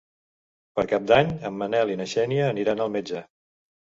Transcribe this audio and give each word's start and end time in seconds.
Per 0.77 0.85
Cap 0.93 1.03
d'Any 1.11 1.29
en 1.49 1.59
Manel 1.59 1.93
i 1.95 1.97
na 2.01 2.09
Xènia 2.13 2.47
aniran 2.55 2.81
al 2.87 2.93
metge. 2.95 3.21